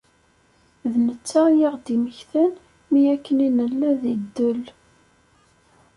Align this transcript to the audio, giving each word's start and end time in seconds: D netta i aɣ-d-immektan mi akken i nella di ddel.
D 0.91 0.93
netta 1.05 1.41
i 1.53 1.57
aɣ-d-immektan 1.67 2.53
mi 2.91 3.01
akken 3.13 3.37
i 3.47 3.49
nella 3.49 3.91
di 4.01 4.13
ddel. 4.21 4.63